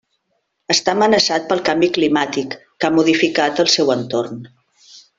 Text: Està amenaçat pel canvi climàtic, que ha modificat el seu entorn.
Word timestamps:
Està 0.75 0.95
amenaçat 0.97 1.45
pel 1.51 1.61
canvi 1.69 1.91
climàtic, 1.99 2.57
que 2.81 2.91
ha 2.91 2.93
modificat 2.99 3.63
el 3.67 3.71
seu 3.79 3.97
entorn. 4.01 4.43